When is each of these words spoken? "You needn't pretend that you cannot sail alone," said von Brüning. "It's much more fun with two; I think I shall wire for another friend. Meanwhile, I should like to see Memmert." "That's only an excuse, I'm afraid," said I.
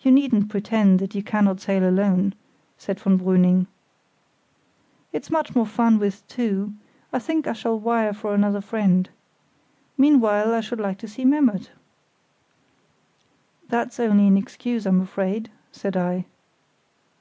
"You 0.00 0.10
needn't 0.10 0.48
pretend 0.48 0.98
that 0.98 1.14
you 1.14 1.22
cannot 1.22 1.60
sail 1.60 1.88
alone," 1.88 2.34
said 2.78 2.98
von 2.98 3.16
Brüning. 3.20 3.68
"It's 5.12 5.30
much 5.30 5.54
more 5.54 5.66
fun 5.66 6.00
with 6.00 6.26
two; 6.26 6.72
I 7.12 7.20
think 7.20 7.46
I 7.46 7.52
shall 7.52 7.78
wire 7.78 8.12
for 8.12 8.34
another 8.34 8.60
friend. 8.60 9.08
Meanwhile, 9.96 10.52
I 10.52 10.60
should 10.60 10.80
like 10.80 10.98
to 10.98 11.06
see 11.06 11.24
Memmert." 11.24 11.70
"That's 13.68 14.00
only 14.00 14.26
an 14.26 14.36
excuse, 14.36 14.84
I'm 14.84 15.00
afraid," 15.00 15.48
said 15.70 15.96
I. 15.96 16.24